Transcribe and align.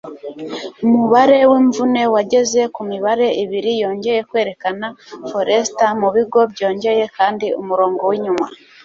umubare 0.85 1.37
w'imvune 1.49 2.01
wageze 2.13 2.61
ku 2.73 2.81
mibare 2.89 3.27
ibiri 3.43 3.71
yongeye 3.83 4.21
kwerekana 4.29 4.85
Forrester 5.29 5.89
mu 6.01 6.09
bigo 6.15 6.41
byongeye 6.53 7.03
kandi 7.17 7.45
umurongo 7.61 8.01
winyuma 8.11 8.45